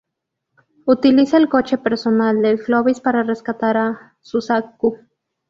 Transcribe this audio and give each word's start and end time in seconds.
Utiliza 0.87 1.37
el 1.37 1.47
coche 1.47 1.77
personal 1.77 2.41
del 2.41 2.59
Clovis 2.59 2.99
para 3.01 3.21
rescatar 3.21 3.77
a 3.77 4.15
Suzaku. 4.21 4.97